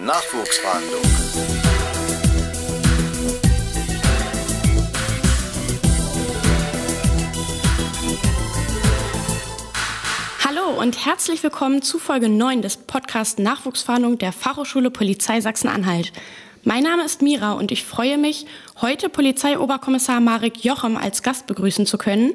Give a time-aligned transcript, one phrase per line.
[0.00, 1.02] Nachwuchsverhandlung.
[10.44, 16.12] Hallo und herzlich willkommen zu Folge 9 des Podcasts Nachwuchsfahndung der Fachhochschule Polizei Sachsen-Anhalt.
[16.64, 18.44] Mein Name ist Mira und ich freue mich,
[18.80, 22.34] heute Polizeioberkommissar Marek Jochem als Gast begrüßen zu können.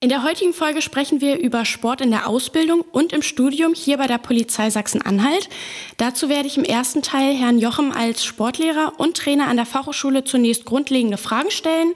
[0.00, 3.98] In der heutigen Folge sprechen wir über Sport in der Ausbildung und im Studium hier
[3.98, 5.48] bei der Polizei Sachsen-Anhalt.
[5.96, 10.24] Dazu werde ich im ersten Teil Herrn Jochem als Sportlehrer und Trainer an der Fachhochschule
[10.24, 11.94] zunächst grundlegende Fragen stellen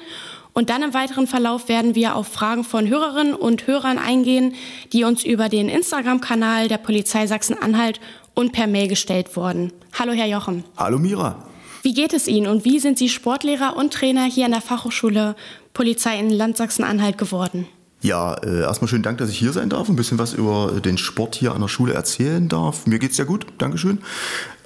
[0.53, 4.55] und dann im weiteren Verlauf werden wir auf Fragen von Hörerinnen und Hörern eingehen,
[4.93, 8.01] die uns über den Instagram-Kanal der Polizei Sachsen-Anhalt
[8.35, 9.73] und per Mail gestellt wurden.
[9.97, 10.65] Hallo, Herr Jochem.
[10.77, 11.48] Hallo, Mira.
[11.89, 15.35] Wie geht es Ihnen und wie sind Sie Sportlehrer und Trainer hier an der Fachhochschule
[15.73, 17.67] Polizei in Land Sachsen-Anhalt geworden?
[18.03, 20.99] Ja, äh, erstmal schönen Dank, dass ich hier sein darf, ein bisschen was über den
[20.99, 22.87] Sport hier an der Schule erzählen darf.
[22.87, 24.01] Mir geht's ja gut, Dankeschön.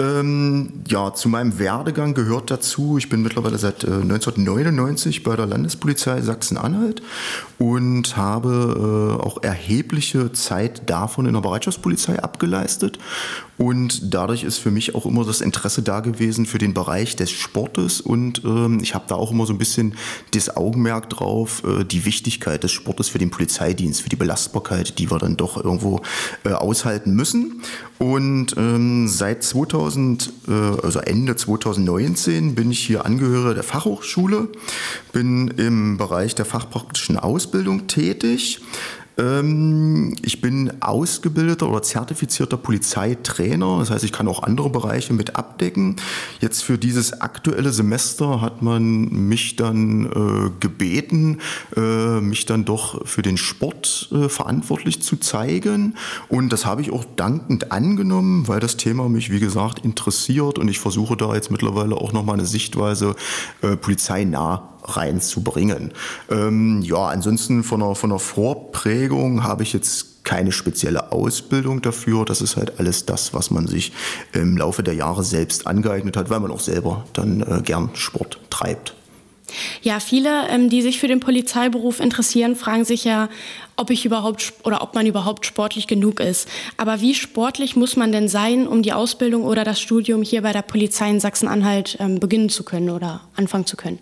[0.03, 5.47] Ähm, ja, zu meinem Werdegang gehört dazu, ich bin mittlerweile seit äh, 1999 bei der
[5.47, 7.03] Landespolizei Sachsen-Anhalt
[7.59, 12.99] und habe äh, auch erhebliche Zeit davon in der Bereitschaftspolizei abgeleistet.
[13.59, 17.31] Und dadurch ist für mich auch immer das Interesse da gewesen für den Bereich des
[17.31, 18.01] Sportes.
[18.01, 19.95] Und ähm, ich habe da auch immer so ein bisschen
[20.35, 25.13] das Augenmerk drauf, äh, die Wichtigkeit des Sportes für den Polizeidienst, für die Belastbarkeit, die
[25.13, 26.01] wir dann doch irgendwo
[26.45, 27.63] äh, aushalten müssen.
[27.99, 34.49] Und ähm, seit 2000, äh, also Ende 2019 bin ich hier Angehöriger der Fachhochschule,
[35.13, 38.61] bin im Bereich der fachpraktischen Ausbildung tätig.
[39.19, 45.37] Ähm, ich bin ausgebildeter oder zertifizierter Polizeitrainer, das heißt, ich kann auch andere Bereiche mit
[45.37, 45.97] abdecken.
[46.41, 51.39] Jetzt für dieses aktuelle Semester hat man mich dann äh, gebeten,
[51.77, 55.97] äh, mich dann doch für den Sport äh, verantwortlich zu zeigen.
[56.29, 60.69] Und das habe ich auch dankend angenommen, weil das Thema mich, wie gesagt, interessiert und
[60.69, 63.15] ich versuche da jetzt mittlerweile auch nochmal eine Sichtweise
[63.61, 65.93] äh, polizeinah reinzubringen.
[66.31, 72.25] Ähm, ja, ansonsten von der, von der Vorprägung habe ich jetzt keine spezielle Ausbildung dafür.
[72.25, 73.93] Das ist halt alles das, was man sich
[74.33, 78.39] im Laufe der Jahre selbst angeeignet hat, weil man auch selber dann äh, gern Sport
[78.51, 78.95] treibt.
[79.83, 83.29] Ja, viele, ähm, die sich für den Polizeiberuf interessieren, fragen sich ja,
[83.77, 86.49] ob ich überhaupt oder ob man überhaupt sportlich genug ist.
[86.77, 90.53] Aber wie sportlich muss man denn sein, um die Ausbildung oder das Studium hier bei
[90.53, 93.99] der Polizei in Sachsen-Anhalt ähm, beginnen zu können oder anfangen zu können?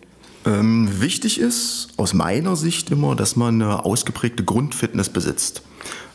[0.47, 5.62] Ähm, wichtig ist aus meiner Sicht immer, dass man eine ausgeprägte Grundfitness besitzt.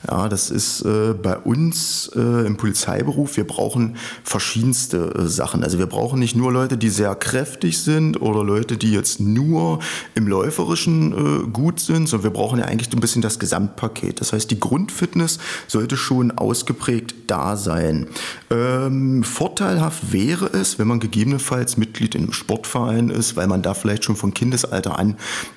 [0.08, 5.64] Ja, das ist äh, bei uns äh, im Polizeiberuf, wir brauchen verschiedenste äh, Sachen.
[5.64, 9.80] Also wir brauchen nicht nur Leute, die sehr kräftig sind oder Leute, die jetzt nur
[10.14, 14.22] im Läuferischen äh, gut sind, sondern wir brauchen ja eigentlich ein bisschen das Gesamtpaket.
[14.22, 18.08] Das heißt, die Grundfitness sollte schon ausgeprägt da sein.
[18.52, 23.74] Ähm, vorteilhaft wäre es, wenn man gegebenenfalls Mitglied in einem Sportverein ist, weil man da
[23.74, 25.16] vielleicht schon von Kindesalter an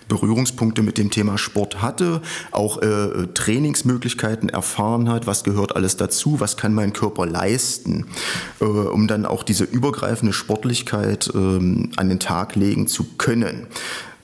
[0.08, 3.26] Berührungspunkte mit dem Thema Sport hatte, auch äh,
[4.38, 8.06] Trainingsmöglichkeiten erfahren hat, was gehört alles dazu, was kann mein Körper leisten,
[8.60, 13.66] äh, um dann auch diese übergreifende Sportlichkeit ähm, an den Tag legen zu können.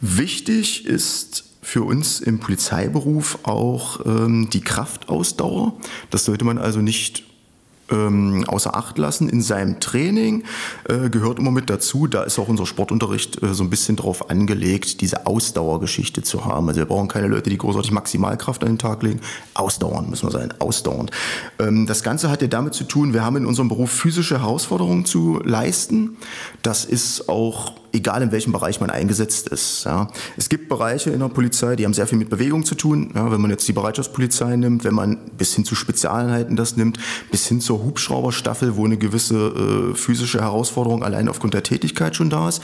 [0.00, 5.74] Wichtig ist für uns im Polizeiberuf auch ähm, die Kraftausdauer.
[6.10, 7.24] Das sollte man also nicht
[7.90, 10.44] ähm, außer Acht lassen in seinem Training,
[10.88, 12.06] äh, gehört immer mit dazu.
[12.06, 16.68] Da ist auch unser Sportunterricht äh, so ein bisschen drauf angelegt, diese Ausdauergeschichte zu haben.
[16.68, 19.20] Also wir brauchen keine Leute, die großartig Maximalkraft an den Tag legen.
[19.54, 21.10] Ausdauernd müssen wir sein, ausdauernd.
[21.58, 25.04] Ähm, das Ganze hat ja damit zu tun, wir haben in unserem Beruf physische Herausforderungen
[25.04, 26.16] zu leisten.
[26.62, 29.84] Das ist auch egal in welchem Bereich man eingesetzt ist.
[29.84, 30.08] Ja.
[30.36, 33.12] Es gibt Bereiche in der Polizei, die haben sehr viel mit Bewegung zu tun.
[33.14, 36.98] Ja, wenn man jetzt die Bereitschaftspolizei nimmt, wenn man bis hin zu Spezialeinheiten das nimmt,
[37.30, 42.30] bis hin zur Hubschrauberstaffel, wo eine gewisse äh, physische Herausforderung allein aufgrund der Tätigkeit schon
[42.30, 42.60] da ist.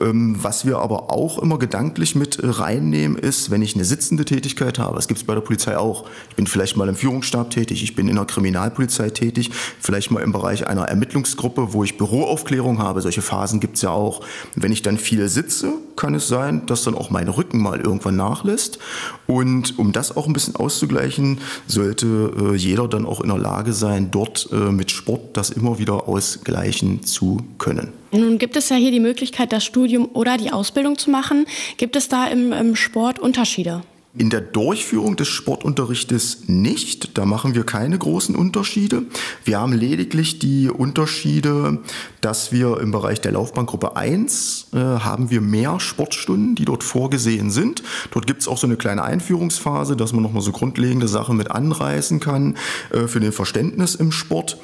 [0.00, 4.24] Ähm, was wir aber auch immer gedanklich mit äh, reinnehmen, ist, wenn ich eine sitzende
[4.24, 6.06] Tätigkeit habe, das gibt es bei der Polizei auch.
[6.30, 10.22] Ich bin vielleicht mal im Führungsstab tätig, ich bin in der Kriminalpolizei tätig, vielleicht mal
[10.22, 13.02] im Bereich einer Ermittlungsgruppe, wo ich Büroaufklärung habe.
[13.02, 14.22] Solche Phasen gibt es ja auch.
[14.54, 18.16] Wenn ich dann viel sitze, kann es sein, dass dann auch mein Rücken mal irgendwann
[18.16, 18.78] nachlässt.
[19.26, 23.72] Und um das auch ein bisschen auszugleichen, sollte äh, jeder dann auch in der Lage
[23.74, 27.92] sein, dort äh, mit Sport das immer wieder ausgleichen zu können.
[28.12, 31.46] Nun gibt es ja hier die Möglichkeit, das Studium oder die Ausbildung zu machen.
[31.76, 33.82] Gibt es da im, im Sport Unterschiede?
[34.12, 37.16] In der Durchführung des Sportunterrichtes nicht.
[37.16, 39.04] Da machen wir keine großen Unterschiede.
[39.44, 41.78] Wir haben lediglich die Unterschiede,
[42.20, 47.52] dass wir im Bereich der Laufbahngruppe 1 äh, haben wir mehr Sportstunden, die dort vorgesehen
[47.52, 47.84] sind.
[48.10, 51.52] Dort gibt es auch so eine kleine Einführungsphase, dass man nochmal so grundlegende Sachen mit
[51.52, 52.56] anreißen kann
[52.92, 54.58] äh, für den Verständnis im Sport.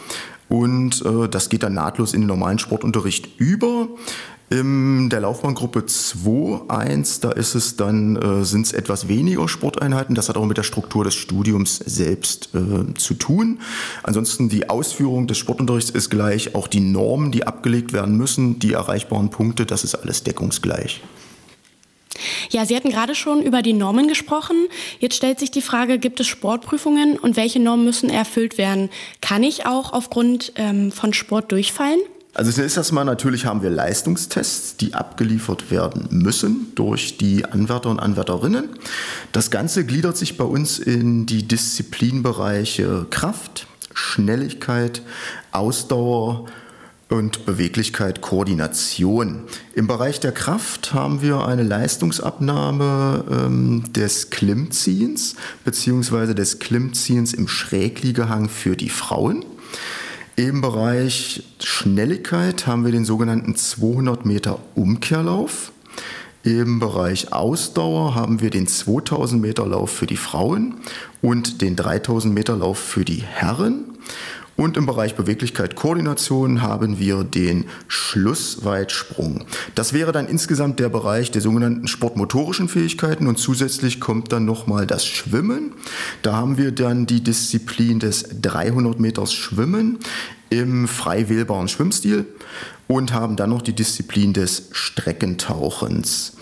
[0.48, 3.88] Und äh, das geht dann nahtlos in den normalen Sportunterricht über.
[4.48, 10.14] In der Laufbahngruppe 2.1, da ist es dann, äh, sind es etwas weniger Sporteinheiten.
[10.14, 13.58] Das hat auch mit der Struktur des Studiums selbst äh, zu tun.
[14.04, 16.54] Ansonsten die Ausführung des Sportunterrichts ist gleich.
[16.54, 21.02] Auch die Normen, die abgelegt werden müssen, die erreichbaren Punkte, das ist alles deckungsgleich.
[22.50, 24.56] Ja, Sie hatten gerade schon über die Normen gesprochen.
[24.98, 28.90] Jetzt stellt sich die Frage, gibt es Sportprüfungen und welche Normen müssen erfüllt werden?
[29.20, 32.00] Kann ich auch aufgrund ähm, von Sport durchfallen?
[32.36, 37.98] Also zunächst erstmal natürlich haben wir Leistungstests, die abgeliefert werden müssen durch die Anwärter und
[37.98, 38.68] Anwärterinnen.
[39.32, 45.00] Das Ganze gliedert sich bei uns in die Disziplinbereiche Kraft, Schnelligkeit,
[45.50, 46.44] Ausdauer
[47.08, 49.42] und Beweglichkeit, Koordination.
[49.74, 56.34] Im Bereich der Kraft haben wir eine Leistungsabnahme ähm, des Klimmziehens bzw.
[56.34, 59.44] des Klimmziehens im Schrägliegehang für die Frauen.
[60.34, 65.72] Im Bereich Schnelligkeit haben wir den sogenannten 200 Meter Umkehrlauf.
[66.42, 70.74] Im Bereich Ausdauer haben wir den 2000 Meter Lauf für die Frauen
[71.22, 73.84] und den 3000 Meter Lauf für die Herren.
[74.56, 79.44] Und im Bereich Beweglichkeit Koordination haben wir den Schlussweitsprung.
[79.74, 84.86] Das wäre dann insgesamt der Bereich der sogenannten sportmotorischen Fähigkeiten und zusätzlich kommt dann nochmal
[84.86, 85.74] das Schwimmen.
[86.22, 89.98] Da haben wir dann die Disziplin des 300 Meters Schwimmen
[90.48, 92.24] im frei wählbaren Schwimmstil
[92.88, 96.32] und haben dann noch die Disziplin des Streckentauchens.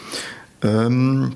[0.63, 1.33] Ähm,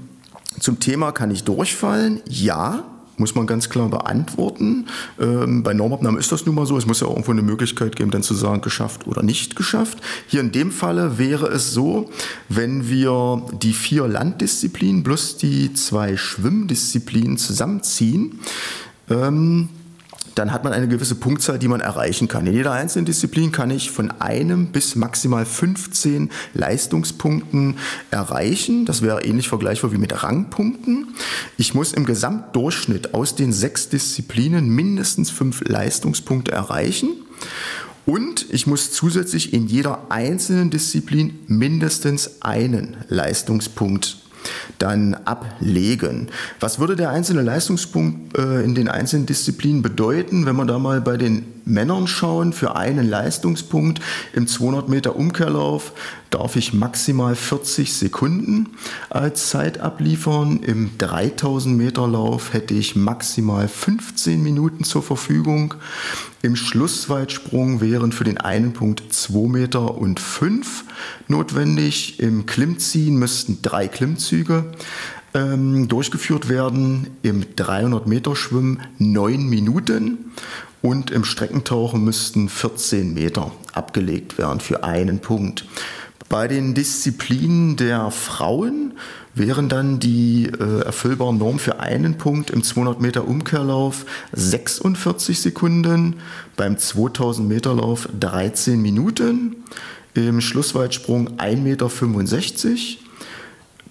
[0.60, 2.20] zum Thema kann ich durchfallen?
[2.28, 2.84] Ja,
[3.18, 4.86] muss man ganz klar beantworten.
[5.20, 6.76] Ähm, bei Normabnahmen ist das nun mal so.
[6.76, 9.98] Es muss ja auch irgendwo eine Möglichkeit geben, dann zu sagen, geschafft oder nicht geschafft.
[10.26, 12.10] Hier in dem Falle wäre es so,
[12.48, 18.40] wenn wir die vier Landdisziplinen plus die zwei Schwimmdisziplinen zusammenziehen,
[19.10, 19.68] ähm,
[20.38, 22.46] dann hat man eine gewisse Punktzahl, die man erreichen kann.
[22.46, 27.76] In jeder einzelnen Disziplin kann ich von einem bis maximal 15 Leistungspunkten
[28.12, 28.84] erreichen.
[28.84, 31.08] Das wäre ähnlich vergleichbar wie mit Rangpunkten.
[31.56, 37.10] Ich muss im Gesamtdurchschnitt aus den sechs Disziplinen mindestens fünf Leistungspunkte erreichen.
[38.06, 44.18] Und ich muss zusätzlich in jeder einzelnen Disziplin mindestens einen Leistungspunkt
[44.78, 46.28] dann ablegen.
[46.60, 51.00] Was würde der einzelne Leistungspunkt äh, in den einzelnen Disziplinen bedeuten, wenn man da mal
[51.00, 54.00] bei den Männern schauen, für einen Leistungspunkt
[54.32, 55.92] im 200 Meter Umkehrlauf
[56.30, 58.70] darf ich maximal 40 Sekunden
[59.10, 60.60] als Zeit abliefern.
[60.62, 65.74] Im 3000 Meter Lauf hätte ich maximal 15 Minuten zur Verfügung.
[66.42, 70.84] Im Schlussweitsprung wären für den einen Punkt 2 Meter und 5
[71.28, 72.20] notwendig.
[72.20, 74.64] Im Klimmziehen müssten drei Klimmzüge
[75.34, 77.08] ähm, durchgeführt werden.
[77.22, 80.32] Im 300 Meter Schwimmen 9 Minuten
[80.82, 85.64] und im Streckentauchen müssten 14 Meter abgelegt werden für einen Punkt.
[86.28, 88.92] Bei den Disziplinen der Frauen
[89.34, 96.16] wären dann die äh, erfüllbaren Normen für einen Punkt im 200 Meter Umkehrlauf 46 Sekunden,
[96.56, 99.56] beim 2000 Meter Lauf 13 Minuten,
[100.14, 103.08] im Schlussweitsprung 1,65 Meter.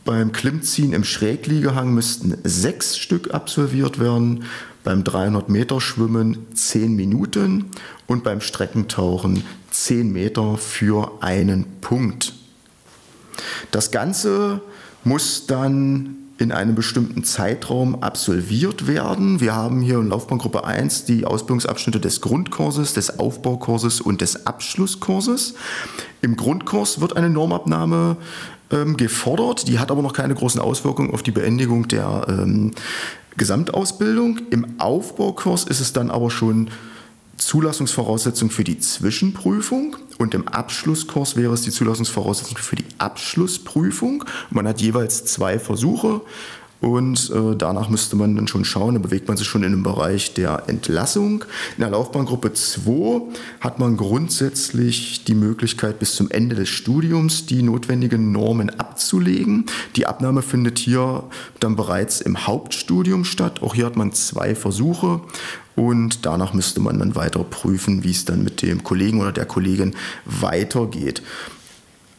[0.05, 4.45] Beim Klimmziehen im Schrägliegehang müssten sechs Stück absolviert werden,
[4.87, 7.71] beim 300 Meter Schwimmen 10 Minuten
[8.07, 12.31] und beim Streckentauchen 10 Meter für einen Punkt.
[13.71, 14.61] Das Ganze
[15.03, 19.41] muss dann in einem bestimmten Zeitraum absolviert werden.
[19.41, 25.55] Wir haben hier in Laufbahngruppe 1 die Ausbildungsabschnitte des Grundkurses, des Aufbaukurses und des Abschlusskurses.
[26.21, 28.15] Im Grundkurs wird eine Normabnahme
[28.71, 32.71] ähm, gefordert, die hat aber noch keine großen Auswirkungen auf die Beendigung der ähm,
[33.37, 34.39] Gesamtausbildung.
[34.49, 36.69] Im Aufbaukurs ist es dann aber schon
[37.37, 44.25] Zulassungsvoraussetzung für die Zwischenprüfung und im Abschlusskurs wäre es die Zulassungsvoraussetzung für die Abschlussprüfung.
[44.49, 46.21] Man hat jeweils zwei Versuche
[46.79, 49.83] und äh, danach müsste man dann schon schauen, da bewegt man sich schon in dem
[49.83, 51.43] Bereich der Entlassung.
[51.75, 53.21] In der Laufbahngruppe 2
[53.61, 59.65] hat man grundsätzlich die Möglichkeit, bis zum Ende des Studiums die notwendigen Normen abzulegen.
[59.95, 61.23] Die Abnahme findet hier
[61.59, 63.63] dann bereits im Hauptstudium statt.
[63.63, 65.21] Auch hier hat man zwei Versuche
[65.75, 69.45] und danach müsste man dann weiter prüfen, wie es dann mit dem Kollegen oder der
[69.45, 71.23] Kollegin weitergeht.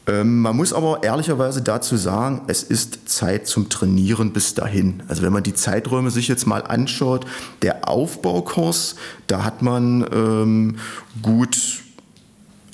[0.08, 5.02] Ähm, man muss aber ehrlicherweise dazu sagen, es ist Zeit zum Trainieren bis dahin.
[5.06, 7.26] Also wenn man die Zeiträume sich jetzt mal anschaut,
[7.62, 8.96] der Aufbaukurs,
[9.26, 10.76] da hat man ähm,
[11.20, 11.82] gut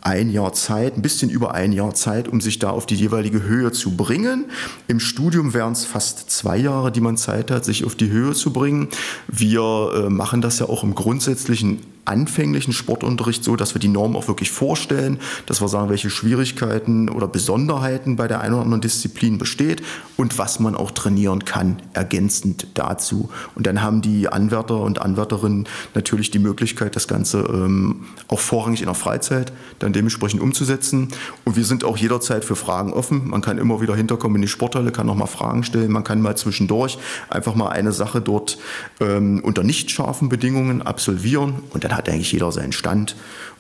[0.05, 3.43] ein Jahr Zeit, ein bisschen über ein Jahr Zeit, um sich da auf die jeweilige
[3.43, 4.45] Höhe zu bringen.
[4.87, 8.35] Im Studium wären es fast zwei Jahre, die man Zeit hat, sich auf die Höhe
[8.35, 8.89] zu bringen.
[9.29, 9.63] Wir
[9.95, 14.29] äh, machen das ja auch im grundsätzlichen anfänglichen Sportunterricht so, dass wir die Norm auch
[14.29, 19.39] wirklich vorstellen, dass wir sagen, welche Schwierigkeiten oder Besonderheiten bei der einen oder anderen Disziplin
[19.39, 19.83] besteht
[20.17, 23.31] und was man auch trainieren kann, ergänzend dazu.
[23.55, 28.81] Und dann haben die Anwärter und Anwärterinnen natürlich die Möglichkeit, das Ganze ähm, auch vorrangig
[28.81, 31.09] in der Freizeit dann dementsprechend umzusetzen.
[31.45, 33.29] Und wir sind auch jederzeit für Fragen offen.
[33.29, 35.91] Man kann immer wieder hinterkommen in die Sporthalle, kann noch mal Fragen stellen.
[35.91, 38.59] Man kann mal zwischendurch einfach mal eine Sache dort
[39.01, 43.17] ähm, unter nicht scharfen Bedingungen absolvieren und dann hat eigentlich jeder seinen Stand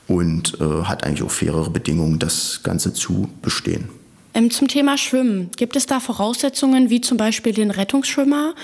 [0.06, 3.88] und äh, hat eigentlich auch fairere Bedingungen, das Ganze zu bestehen.
[4.34, 8.54] Ähm, zum Thema Schwimmen, gibt es da Voraussetzungen wie zum Beispiel den Rettungsschwimmer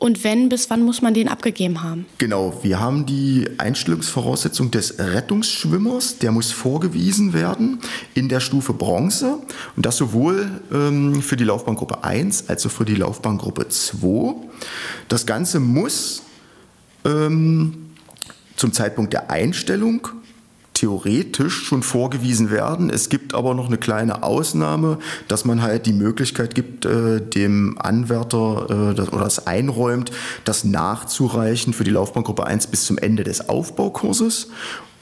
[0.00, 2.06] und wenn, bis wann muss man den abgegeben haben?
[2.18, 7.80] Genau, wir haben die Einstellungsvoraussetzung des Rettungsschwimmers, der muss vorgewiesen werden
[8.14, 9.38] in der Stufe Bronze
[9.74, 14.36] und das sowohl ähm, für die Laufbahngruppe 1 als auch für die Laufbahngruppe 2.
[15.08, 16.22] Das Ganze muss
[17.04, 17.87] ähm,
[18.58, 20.08] zum Zeitpunkt der Einstellung
[20.74, 22.88] theoretisch schon vorgewiesen werden.
[22.88, 27.76] Es gibt aber noch eine kleine Ausnahme, dass man halt die Möglichkeit gibt, äh, dem
[27.80, 30.12] Anwärter äh, oder das einräumt,
[30.44, 34.50] das nachzureichen für die Laufbahngruppe 1 bis zum Ende des Aufbaukurses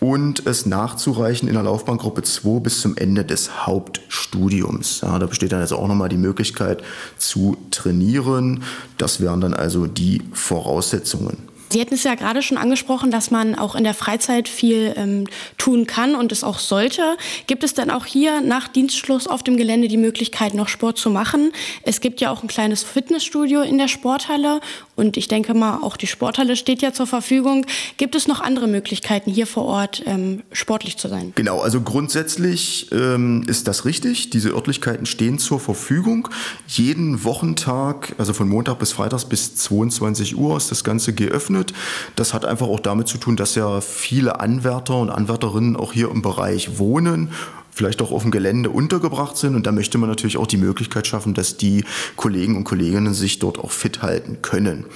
[0.01, 5.03] und es nachzureichen in der Laufbahngruppe 2 bis zum Ende des Hauptstudiums.
[5.03, 6.83] Ja, da besteht dann also auch nochmal die Möglichkeit
[7.19, 8.63] zu trainieren.
[8.97, 11.56] Das wären dann also die Voraussetzungen.
[11.68, 15.25] Sie hatten es ja gerade schon angesprochen, dass man auch in der Freizeit viel ähm,
[15.58, 17.16] tun kann und es auch sollte.
[17.46, 21.11] Gibt es denn auch hier nach Dienstschluss auf dem Gelände die Möglichkeit, noch Sport zu
[21.11, 21.52] machen?
[21.82, 24.61] Es gibt ja auch ein kleines Fitnessstudio in der Sporthalle
[24.94, 27.66] und ich denke mal, auch die Sporthalle steht ja zur Verfügung.
[27.96, 31.32] Gibt es noch andere Möglichkeiten, hier vor Ort ähm, sportlich zu sein?
[31.35, 34.30] Genau, also grundsätzlich ähm, ist das richtig.
[34.30, 36.28] Diese Örtlichkeiten stehen zur Verfügung.
[36.68, 41.73] Jeden Wochentag, also von Montag bis Freitag bis 22 Uhr ist das Ganze geöffnet geöffnet.
[42.17, 46.11] Das hat einfach auch damit zu tun, dass ja viele Anwärter und Anwärterinnen auch hier
[46.11, 47.31] im Bereich wohnen
[47.73, 49.55] vielleicht auch auf dem Gelände untergebracht sind.
[49.55, 51.85] Und da möchte man natürlich auch die Möglichkeit schaffen, dass die
[52.17, 54.87] Kollegen und Kolleginnen sich dort auch fit halten können.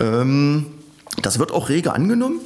[0.00, 0.64] Ähm,
[1.20, 2.40] das wird auch rege angenommen.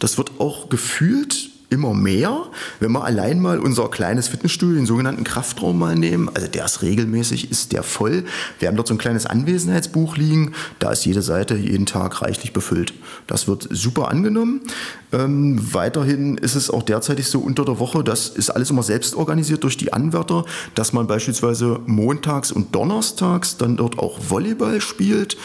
[0.00, 2.46] Das wird auch gefühlt immer mehr.
[2.80, 6.82] Wenn wir allein mal unser kleines Fitnessstudio, den sogenannten Kraftraum mal nehmen, also der ist
[6.82, 8.24] regelmäßig, ist der voll.
[8.58, 12.52] Wir haben dort so ein kleines Anwesenheitsbuch liegen, da ist jede Seite jeden Tag reichlich
[12.52, 12.94] befüllt.
[13.26, 14.62] Das wird super angenommen.
[15.12, 19.14] Ähm, weiterhin ist es auch derzeitig so unter der Woche, das ist alles immer selbst
[19.14, 25.36] organisiert durch die Anwärter, dass man beispielsweise montags und donnerstags dann dort auch Volleyball spielt.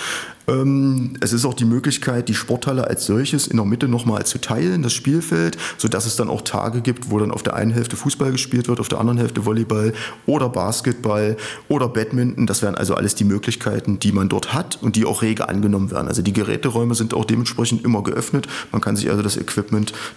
[0.47, 4.39] Ähm, es ist auch die Möglichkeit, die Sporthalle als solches in der Mitte nochmal zu
[4.39, 7.95] teilen, das Spielfeld, sodass es dann auch Tage gibt, wo dann auf der einen Hälfte
[7.95, 9.93] Fußball gespielt wird, auf der anderen Hälfte Volleyball
[10.25, 11.37] oder Basketball
[11.69, 12.45] oder Badminton.
[12.45, 15.91] Das wären also alles die Möglichkeiten, die man dort hat und die auch rege angenommen
[15.91, 16.07] werden.
[16.07, 18.47] Also die Geräteräume sind auch dementsprechend immer geöffnet.
[18.71, 19.52] Man kann sich also das Equipment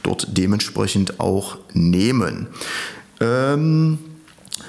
[0.02, 2.48] dort dementsprechend auch nehmen.
[3.20, 3.98] Ähm,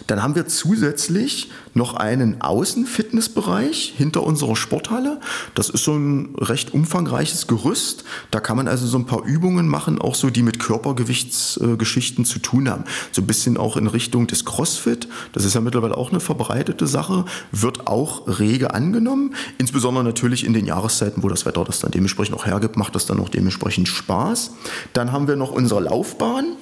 [0.08, 5.20] dann haben wir zusätzlich noch einen Außenfitnessbereich hinter unserer Sporthalle.
[5.54, 8.04] Das ist so ein recht umfangreiches Gerüst.
[8.32, 12.28] Da kann man also so ein paar Übungen machen, auch so, die mit Körpergewichtsgeschichten äh,
[12.28, 12.84] zu tun haben.
[13.12, 15.08] So ein bisschen auch in Richtung des CrossFit.
[15.34, 17.26] Das ist ja mittlerweile auch eine verbreitete Sache.
[17.52, 19.36] Wird auch rege angenommen.
[19.58, 23.06] Insbesondere natürlich in den Jahreszeiten, wo das Wetter das dann dementsprechend auch hergibt, macht das
[23.06, 24.52] dann auch dementsprechend Spaß.
[24.94, 26.58] Dann haben wir noch unsere Laufbahn.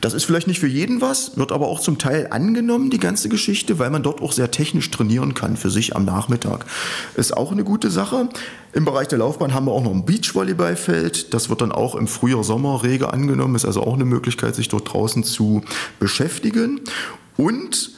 [0.00, 3.28] Das ist vielleicht nicht für jeden was, wird aber auch zum Teil angenommen, die ganze
[3.28, 6.64] Geschichte, weil man dort auch sehr technisch trainieren kann für sich am Nachmittag.
[7.14, 8.28] Ist auch eine gute Sache.
[8.72, 11.32] Im Bereich der Laufbahn haben wir auch noch ein Beachvolleyballfeld.
[11.34, 13.54] Das wird dann auch im Frühjahr, Sommer rege angenommen.
[13.54, 15.62] Ist also auch eine Möglichkeit, sich dort draußen zu
[15.98, 16.80] beschäftigen.
[17.36, 17.97] Und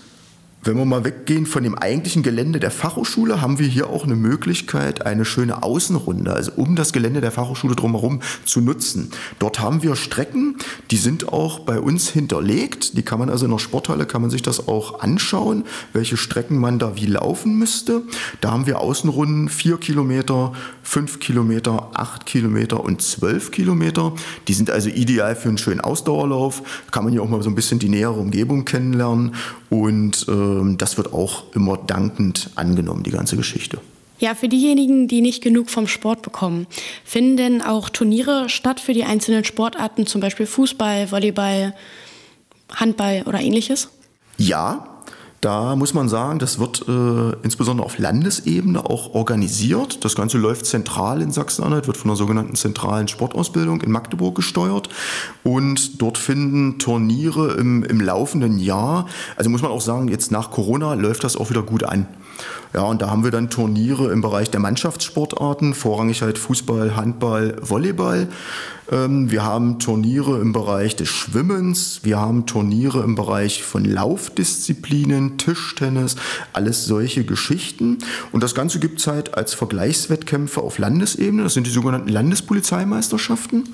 [0.63, 4.17] wenn wir mal weggehen von dem eigentlichen Gelände der Fachhochschule, haben wir hier auch eine
[4.17, 9.11] Möglichkeit, eine schöne Außenrunde, also um das Gelände der Fachhochschule drumherum zu nutzen.
[9.39, 10.57] Dort haben wir Strecken,
[10.91, 12.97] die sind auch bei uns hinterlegt.
[12.99, 15.65] Die kann man also in der Sporthalle, kann man sich das auch anschauen,
[15.95, 18.03] welche Strecken man da wie laufen müsste.
[18.43, 20.53] Da haben wir Außenrunden vier Kilometer,
[20.83, 24.13] fünf Kilometer, acht Kilometer und zwölf Kilometer.
[24.49, 26.63] Die sind also ideal für einen schönen Ausdauerlauf.
[26.91, 29.35] Kann man hier auch mal so ein bisschen die nähere Umgebung kennenlernen
[29.71, 33.79] und äh, das wird auch immer dankend angenommen, die ganze Geschichte.
[34.19, 36.67] Ja, für diejenigen, die nicht genug vom Sport bekommen,
[37.05, 41.75] finden denn auch Turniere statt für die einzelnen Sportarten, zum Beispiel Fußball, Volleyball,
[42.75, 43.89] Handball oder ähnliches?
[44.37, 45.00] Ja,
[45.41, 50.05] da muss man sagen, das wird äh, insbesondere auf Landesebene auch organisiert.
[50.05, 54.91] Das Ganze läuft zentral in Sachsen-Anhalt, wird von der sogenannten zentralen Sportausbildung in Magdeburg gesteuert.
[55.43, 59.07] Und dort finden Turniere im, im laufenden Jahr,
[59.37, 62.07] also muss man auch sagen, jetzt nach Corona läuft das auch wieder gut an.
[62.73, 67.57] Ja, und da haben wir dann Turniere im Bereich der Mannschaftssportarten, vorrangig halt Fußball, Handball,
[67.61, 68.29] Volleyball.
[68.91, 75.39] Ähm, wir haben Turniere im Bereich des Schwimmens, wir haben Turniere im Bereich von Laufdisziplinen,
[75.39, 76.17] Tischtennis,
[76.53, 77.99] alles solche Geschichten.
[78.33, 83.65] Und das Ganze gibt es halt als Vergleichswettkämpfe auf Landesebene, das sind die sogenannten Landespolizeimeisterschaften.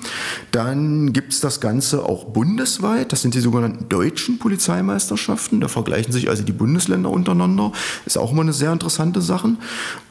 [0.51, 6.11] Dann gibt es das Ganze auch bundesweit, das sind die sogenannten deutschen Polizeimeisterschaften, da vergleichen
[6.11, 7.71] sich also die Bundesländer untereinander,
[8.05, 9.55] ist auch immer eine sehr interessante Sache.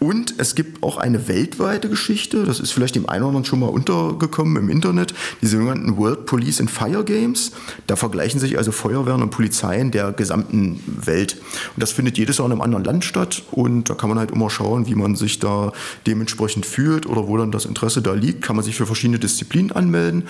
[0.00, 3.60] Und es gibt auch eine weltweite Geschichte, das ist vielleicht dem einen oder anderen schon
[3.60, 4.96] mal untergekommen im Internet,
[5.43, 7.53] die sogenannten World Police and Fire Games.
[7.87, 11.37] Da vergleichen sich also Feuerwehren und Polizeien der gesamten Welt.
[11.75, 14.31] Und das findet jedes Jahr in einem anderen Land statt und da kann man halt
[14.31, 15.73] immer schauen, wie man sich da
[16.07, 18.43] dementsprechend fühlt oder wo dann das Interesse da liegt.
[18.43, 20.25] Kann man sich für verschiedene Disziplinen anmelden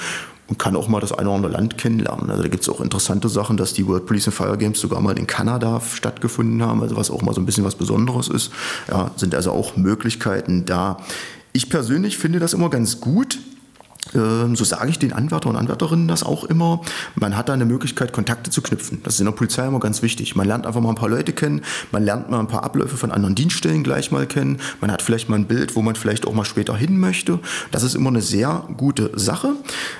[0.48, 2.30] und kann auch mal das eine oder andere Land kennenlernen.
[2.30, 5.00] Also da gibt es auch interessante Sachen, dass die World Police and Fire Games sogar
[5.00, 8.52] mal in Kanada stattgefunden haben, also was auch mal so ein bisschen was Besonderes ist.
[8.88, 10.98] Ja, sind also auch Möglichkeiten da.
[11.52, 13.38] Ich persönlich finde das immer ganz gut,
[14.12, 16.80] so sage ich den Anwärter und Anwärterinnen das auch immer.
[17.14, 19.00] Man hat da eine Möglichkeit, Kontakte zu knüpfen.
[19.02, 20.36] Das ist in der Polizei immer ganz wichtig.
[20.36, 23.10] Man lernt einfach mal ein paar Leute kennen, man lernt mal ein paar Abläufe von
[23.10, 26.34] anderen Dienststellen gleich mal kennen, man hat vielleicht mal ein Bild, wo man vielleicht auch
[26.34, 27.40] mal später hin möchte.
[27.70, 29.54] Das ist immer eine sehr gute Sache.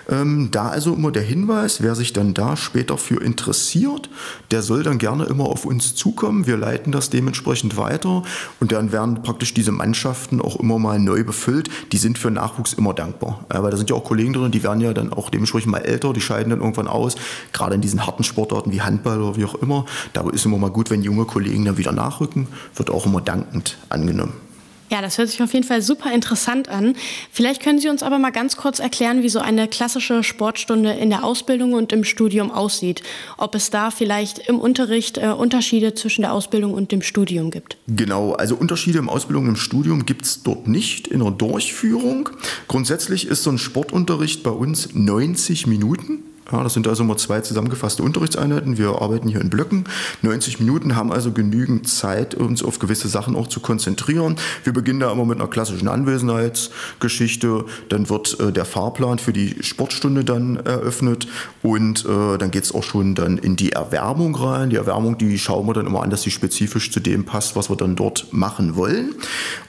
[0.09, 4.09] Ähm, da also immer der Hinweis, wer sich dann da später für interessiert,
[4.51, 6.47] der soll dann gerne immer auf uns zukommen.
[6.47, 8.23] Wir leiten das dementsprechend weiter
[8.61, 11.69] und dann werden praktisch diese Mannschaften auch immer mal neu befüllt.
[11.93, 14.81] Die sind für Nachwuchs immer dankbar, weil da sind ja auch Kollegen drin, die werden
[14.81, 17.17] ja dann auch dementsprechend mal älter, die scheiden dann irgendwann aus.
[17.53, 19.85] Gerade in diesen harten Sportarten wie Handball oder wie auch immer.
[20.12, 22.47] Da ist immer mal gut, wenn junge Kollegen dann wieder nachrücken.
[22.75, 24.46] Wird auch immer dankend angenommen.
[24.90, 26.95] Ja, das hört sich auf jeden Fall super interessant an.
[27.33, 31.11] Vielleicht können Sie uns aber mal ganz kurz erklären, wie so eine klassische Sportstunde in
[31.11, 33.02] der Ausbildung und im Studium aussieht.
[33.37, 37.76] Ob es da vielleicht im Unterricht äh, Unterschiede zwischen der Ausbildung und dem Studium gibt.
[37.88, 42.28] Genau, also Unterschiede im Ausbildung und im Studium gibt es dort nicht in der Durchführung.
[42.69, 46.25] Grundsätzlich ist so ein Sportunterricht bei uns 90 Minuten.
[46.53, 48.79] Ja, das sind also immer zwei zusammengefasste Unterrichtseinheiten.
[48.79, 49.85] Wir arbeiten hier in Blöcken.
[50.23, 54.37] 90 Minuten haben also genügend Zeit, uns auf gewisse Sachen auch zu konzentrieren.
[54.63, 57.65] Wir beginnen da immer mit einer klassischen Anwesenheitsgeschichte.
[57.89, 61.26] Dann wird äh, der Fahrplan für die Sportstunde dann eröffnet
[61.63, 64.71] und äh, dann geht es auch schon dann in die Erwärmung rein.
[64.71, 67.71] Die Erwärmung, die schauen wir dann immer an, dass sie spezifisch zu dem passt, was
[67.71, 69.17] wir dann dort machen wollen.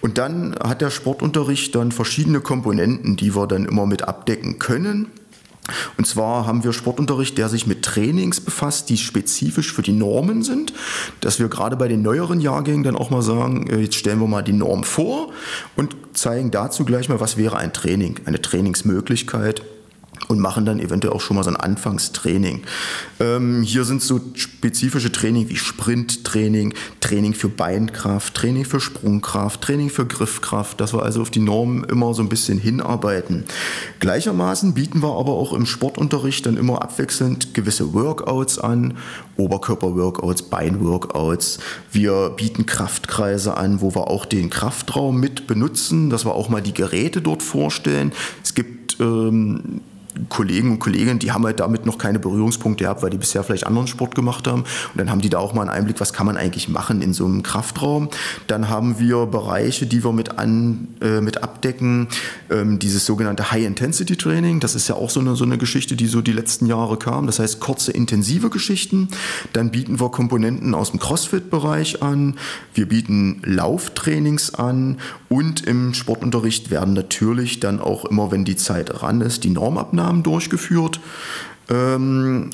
[0.02, 5.08] Und dann hat der Sportunterricht dann verschiedene Komponenten, die wir dann immer mit abdecken können.
[5.98, 10.44] Und zwar haben wir Sportunterricht, der sich mit Trainings befasst, die spezifisch für die Normen
[10.44, 10.74] sind.
[11.22, 14.28] Dass wir gerade bei den neueren Jahrgängen dann auch mal sagen, äh, jetzt stellen wir
[14.28, 15.32] mal die Norm vor
[15.76, 19.62] und zeigen dazu gleich mal, was wäre ein Training, eine Trainingsmöglichkeit
[20.28, 22.64] und machen dann eventuell auch schon mal so ein Anfangstraining.
[23.20, 29.90] Ähm, hier sind so spezifische Training wie Sprinttraining, Training für Beinkraft, Training für Sprungkraft, Training
[29.90, 33.46] für Griffkraft, dass wir also auf die Normen immer so ein bisschen hinarbeiten.
[34.00, 38.98] Gleichermaßen bieten wir aber auch im Sportunterricht dann immer abwechselnd gewisse Workouts an,
[39.38, 41.60] Oberkörperworkouts, Beinworkouts.
[41.92, 46.62] Wir bieten Kraftkreise an, wo wir auch den Kraftraum mit benutzen, dass wir auch mal
[46.62, 48.12] die Geräte dort vorstellen.
[48.44, 49.82] Es gibt ähm,
[50.30, 53.68] Kollegen und Kolleginnen, die haben halt damit noch keine Berührungspunkte gehabt, weil die bisher vielleicht
[53.68, 54.62] anderen Sport gemacht haben.
[54.62, 57.14] Und dann haben die da auch mal einen Einblick, was kann man eigentlich machen in
[57.14, 58.10] so einem Kraftraum.
[58.48, 62.08] Dann haben wir Bereiche, die wir mit, an, äh, mit abdecken.
[62.50, 66.22] Ähm, dieses sogenannte High-Intensity-Training, das ist ja auch so eine, so eine Geschichte, die so
[66.22, 67.26] die letzten Jahre kam.
[67.26, 69.10] Das heißt kurze, intensive Geschichten.
[69.54, 72.36] Dann bieten wir Komponenten aus dem CrossFit-Bereich an.
[72.74, 74.98] Wir bieten Lauftrainings an.
[75.30, 80.07] Und im Sportunterricht werden natürlich dann auch immer, wenn die Zeit ran ist, die Normabnahmen
[80.08, 81.00] Maßnahmen durchgeführt.
[81.70, 82.50] Ähm,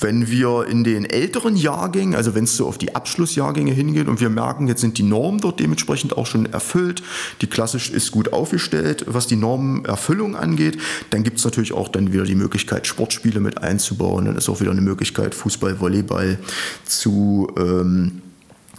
[0.00, 4.20] wenn wir in den älteren Jahrgängen, also wenn es so auf die Abschlussjahrgänge hingeht und
[4.20, 7.02] wir merken, jetzt sind die Normen dort dementsprechend auch schon erfüllt,
[7.40, 10.78] die klassisch ist gut aufgestellt, was die Normenerfüllung angeht,
[11.10, 14.26] dann gibt es natürlich auch dann wieder die Möglichkeit, Sportspiele mit einzubauen.
[14.26, 16.38] Dann ist auch wieder eine Möglichkeit, Fußball, Volleyball
[16.84, 18.22] zu ähm,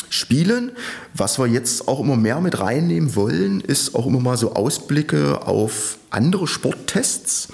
[0.10, 0.72] spielen.
[1.14, 5.46] Was wir jetzt auch immer mehr mit reinnehmen wollen, ist auch immer mal so Ausblicke
[5.46, 7.50] auf andere Sporttests,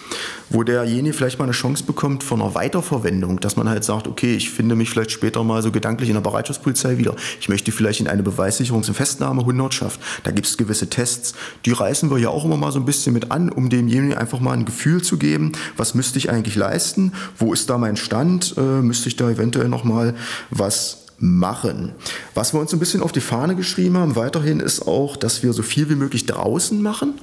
[0.50, 4.36] wo derjenige vielleicht mal eine Chance bekommt von einer Weiterverwendung, dass man halt sagt, okay,
[4.36, 7.16] ich finde mich vielleicht später mal so gedanklich in der Bereitschaftspolizei wieder.
[7.42, 10.00] Ich möchte vielleicht in eine Beweissicherungs- und Festnahmehundertschaft.
[10.24, 11.34] Da gibt es gewisse Tests,
[11.66, 14.40] die reißen wir ja auch immer mal so ein bisschen mit an, um demjenigen einfach
[14.40, 18.56] mal ein Gefühl zu geben, was müsste ich eigentlich leisten, wo ist da mein Stand,
[18.58, 20.16] äh, müsste ich da eventuell noch mal
[20.50, 21.94] was machen.
[22.34, 25.54] Was wir uns ein bisschen auf die Fahne geschrieben haben, weiterhin ist auch, dass wir
[25.54, 27.14] so viel wie möglich draußen machen,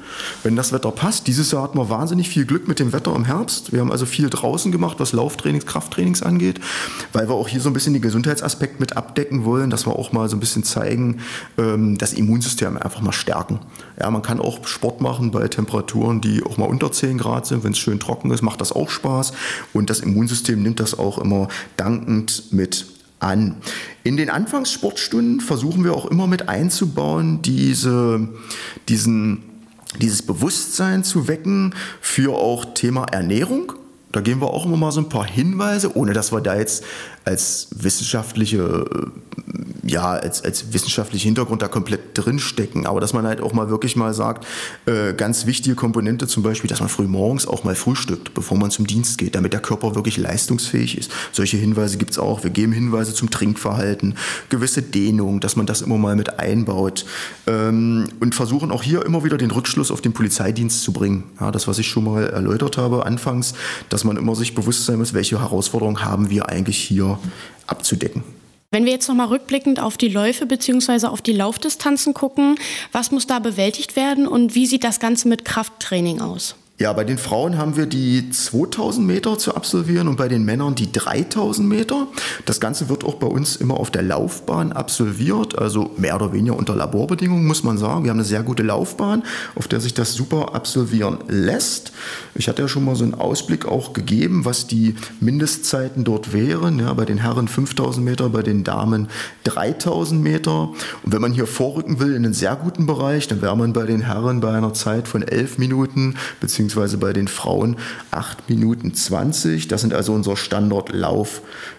[0.43, 1.27] wenn das Wetter passt.
[1.27, 3.73] Dieses Jahr hatten wir wahnsinnig viel Glück mit dem Wetter im Herbst.
[3.73, 6.61] Wir haben also viel draußen gemacht, was Lauftrainings, Krafttrainings angeht,
[7.13, 10.13] weil wir auch hier so ein bisschen den Gesundheitsaspekt mit abdecken wollen, dass wir auch
[10.13, 11.21] mal so ein bisschen zeigen,
[11.59, 13.61] ähm, das Immunsystem einfach mal stärken.
[14.01, 17.63] Ja, man kann auch Sport machen bei Temperaturen, die auch mal unter 10 Grad sind.
[17.63, 19.33] Wenn es schön trocken ist, macht das auch Spaß.
[19.75, 22.87] Und das Immunsystem nimmt das auch immer dankend mit
[23.23, 23.57] an.
[24.05, 28.29] In den Anfangssportstunden versuchen wir auch immer mit einzubauen, diese,
[28.89, 29.43] diesen,
[30.01, 33.73] dieses Bewusstsein zu wecken für auch Thema Ernährung.
[34.11, 36.85] Da geben wir auch immer mal so ein paar Hinweise, ohne dass wir da jetzt
[37.25, 38.85] als wissenschaftliche
[39.83, 42.87] ja, als, als wissenschaftlicher Hintergrund da komplett drinstecken.
[42.87, 44.47] Aber dass man halt auch mal wirklich mal sagt,
[44.87, 48.71] äh, ganz wichtige Komponente zum Beispiel, dass man früh morgens auch mal frühstückt, bevor man
[48.71, 51.11] zum Dienst geht, damit der Körper wirklich leistungsfähig ist.
[51.33, 52.45] Solche Hinweise gibt es auch.
[52.45, 54.17] Wir geben Hinweise zum Trinkverhalten,
[54.49, 57.05] gewisse Dehnung, dass man das immer mal mit einbaut
[57.47, 61.25] ähm, und versuchen auch hier immer wieder den Rückschluss auf den Polizeidienst zu bringen.
[61.41, 63.55] Ja, das, was ich schon mal erläutert habe anfangs,
[63.89, 67.19] dass man immer sich bewusst sein muss, welche Herausforderungen haben wir eigentlich hier
[67.67, 68.23] abzudecken.
[68.73, 71.07] Wenn wir jetzt nochmal rückblickend auf die Läufe bzw.
[71.09, 72.57] auf die Laufdistanzen gucken,
[72.91, 76.57] was muss da bewältigt werden und wie sieht das Ganze mit Krafttraining aus?
[76.83, 80.75] Ja, bei den Frauen haben wir die 2000 Meter zu absolvieren und bei den Männern
[80.75, 82.09] die 3000 Meter.
[82.45, 86.57] Das Ganze wird auch bei uns immer auf der Laufbahn absolviert, also mehr oder weniger
[86.57, 88.03] unter Laborbedingungen, muss man sagen.
[88.03, 89.23] Wir haben eine sehr gute Laufbahn,
[89.55, 91.93] auf der sich das super absolvieren lässt.
[92.35, 96.81] Ich hatte ja schon mal so einen Ausblick auch gegeben, was die Mindestzeiten dort wären.
[96.81, 99.07] Ja, bei den Herren 5000 Meter, bei den Damen
[99.45, 100.71] 3000 Meter.
[101.05, 103.87] Und wenn man hier vorrücken will in einen sehr guten Bereich, dann wäre man bei
[103.87, 107.77] den Herren bei einer Zeit von 11 Minuten beziehungsweise beziehungsweise bei den Frauen
[108.11, 109.69] 8 Minuten 20.
[109.69, 110.37] Das sind also unsere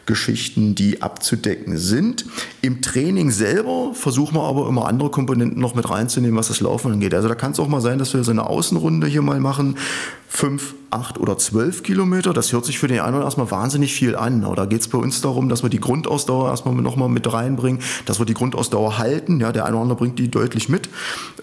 [0.03, 2.25] Standardlaufgeschichten, die abzudecken sind.
[2.61, 6.93] Im Training selber versuchen wir aber immer andere Komponenten noch mit reinzunehmen, was das Laufen
[6.93, 7.13] angeht.
[7.13, 9.77] Also da kann es auch mal sein, dass wir so eine Außenrunde hier mal machen.
[10.27, 12.33] Fünf, acht oder zwölf Kilometer.
[12.33, 14.43] Das hört sich für den einen erstmal wahnsinnig viel an.
[14.43, 17.81] Aber da geht es bei uns darum, dass wir die Grundausdauer erstmal nochmal mit reinbringen,
[18.05, 19.39] dass wir die Grundausdauer halten.
[19.39, 20.89] Ja, der eine oder andere bringt die deutlich mit,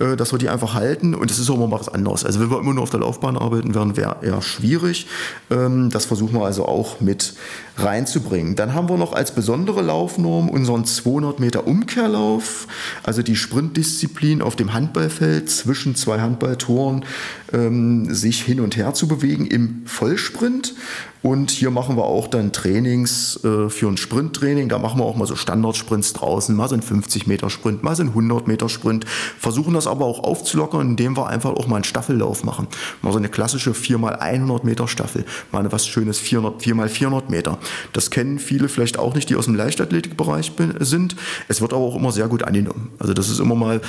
[0.01, 1.15] äh, dass wir die einfach halten.
[1.15, 2.25] Und das ist auch immer was anderes.
[2.25, 5.07] Also wenn wir immer nur auf der Laufbahn arbeiten, werden wäre eher schwierig.
[5.51, 7.35] Ähm, das versuchen wir also auch mit
[7.77, 8.50] reinzubringen.
[8.57, 12.67] Dann haben wir noch als besondere Laufnorm unseren 200 Meter Umkehrlauf,
[13.03, 17.05] also die Sprintdisziplin auf dem Handballfeld zwischen zwei Handballtoren
[17.53, 20.75] ähm, sich hin und her zu bewegen im Vollsprint.
[21.23, 24.71] Und hier machen wir auch dann Trainings äh, für ein Sprinttraining.
[24.71, 27.95] Da machen wir auch mal so Standardsprints draußen, mal so ein 50 Meter Sprint, mal
[27.95, 29.05] so ein 100 Meter Sprint.
[29.07, 32.69] Versuchen das aber auch aufzulockern, indem wir einfach auch mal einen Staffellauf machen.
[33.03, 35.27] Mal so eine klassische 4x100 Meter Staffel.
[35.53, 37.59] Mal was schönes 400, 4x400 Meter.
[37.93, 41.17] Das kennen viele vielleicht auch nicht, die aus dem Leichtathletikbereich sind.
[41.49, 42.93] Es wird aber auch immer sehr gut angenommen.
[42.99, 43.83] Also das ist immer mal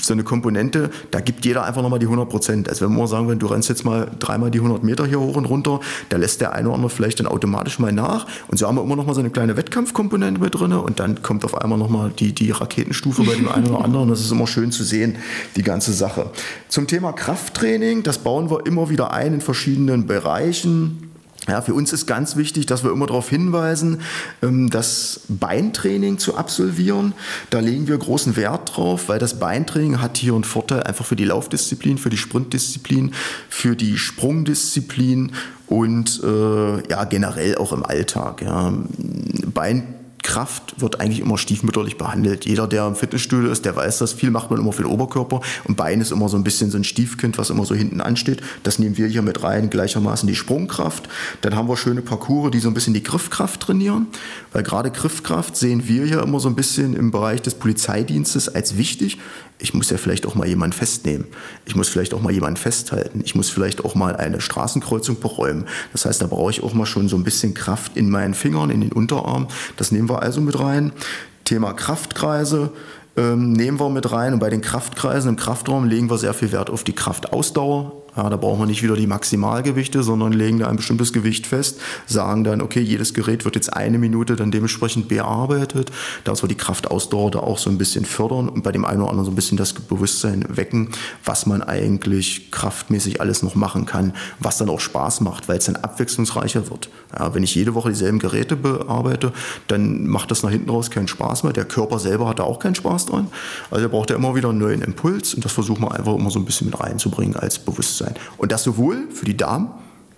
[0.00, 2.68] so eine Komponente, da gibt jeder einfach nochmal die 100 Prozent.
[2.68, 5.36] Also wenn wir sagen, wenn du rennst jetzt mal dreimal die 100 Meter hier hoch
[5.36, 8.26] und runter, da lässt der eine oder andere vielleicht dann automatisch mal nach.
[8.48, 11.44] Und so haben wir immer nochmal so eine kleine Wettkampfkomponente mit drin und dann kommt
[11.44, 14.08] auf einmal nochmal die, die Raketenstufe bei dem einen oder anderen.
[14.08, 15.16] Das ist immer schön zu sehen,
[15.56, 16.30] die ganze Sache.
[16.68, 21.07] Zum Thema Krafttraining, das bauen wir immer wieder ein in verschiedenen Bereichen.
[21.48, 24.02] Ja, für uns ist ganz wichtig, dass wir immer darauf hinweisen,
[24.42, 27.14] ähm, das Beintraining zu absolvieren.
[27.50, 31.16] Da legen wir großen Wert drauf, weil das Beintraining hat hier einen Vorteil einfach für
[31.16, 33.12] die Laufdisziplin, für die Sprintdisziplin,
[33.48, 35.32] für die Sprungdisziplin
[35.66, 38.42] und äh, ja generell auch im Alltag.
[38.42, 38.72] Ja.
[39.52, 42.44] Bein Kraft wird eigentlich immer stiefmütterlich behandelt.
[42.44, 44.12] Jeder, der im Fitnessstudio ist, der weiß das.
[44.12, 46.84] Viel macht man immer den Oberkörper und Bein ist immer so ein bisschen so ein
[46.84, 48.40] Stiefkind, was immer so hinten ansteht.
[48.62, 51.08] Das nehmen wir hier mit rein, gleichermaßen die Sprungkraft.
[51.40, 54.06] Dann haben wir schöne Parcours, die so ein bisschen die Griffkraft trainieren,
[54.52, 58.76] weil gerade Griffkraft sehen wir hier immer so ein bisschen im Bereich des Polizeidienstes als
[58.76, 59.18] wichtig
[59.60, 61.26] ich muss ja vielleicht auch mal jemanden festnehmen.
[61.66, 63.20] Ich muss vielleicht auch mal jemanden festhalten.
[63.24, 65.66] Ich muss vielleicht auch mal eine Straßenkreuzung beräumen.
[65.92, 68.70] Das heißt, da brauche ich auch mal schon so ein bisschen Kraft in meinen Fingern,
[68.70, 69.48] in den Unterarm.
[69.76, 70.92] Das nehmen wir also mit rein.
[71.44, 72.70] Thema Kraftkreise
[73.16, 74.34] ähm, nehmen wir mit rein.
[74.34, 77.97] Und bei den Kraftkreisen im Kraftraum legen wir sehr viel Wert auf die Kraftausdauer.
[78.18, 81.78] Ja, da brauchen wir nicht wieder die Maximalgewichte, sondern legen da ein bestimmtes Gewicht fest,
[82.04, 85.92] sagen dann, okay, jedes Gerät wird jetzt eine Minute dann dementsprechend bearbeitet,
[86.24, 89.10] dass wir die Kraftausdauer da auch so ein bisschen fördern und bei dem einen oder
[89.10, 90.88] anderen so ein bisschen das Bewusstsein wecken,
[91.24, 95.66] was man eigentlich kraftmäßig alles noch machen kann, was dann auch Spaß macht, weil es
[95.66, 96.90] dann abwechslungsreicher wird.
[97.16, 99.32] Ja, wenn ich jede Woche dieselben Geräte bearbeite,
[99.68, 101.52] dann macht das nach hinten raus keinen Spaß mehr.
[101.52, 103.28] Der Körper selber hat da auch keinen Spaß dran.
[103.70, 106.30] Also er braucht ja immer wieder einen neuen Impuls und das versuchen wir einfach immer
[106.30, 108.22] so ein bisschen mit reinzubringen als Bewusstsein sein.
[108.36, 109.70] Und das sowohl für die Damen